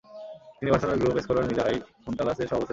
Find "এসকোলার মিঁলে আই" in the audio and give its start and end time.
1.17-1.75